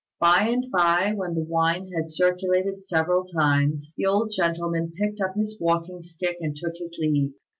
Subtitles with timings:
[0.19, 5.35] By and by, when the wine had circulated several times, the old gentleman picked up
[5.35, 7.35] his walking stick and took his leave.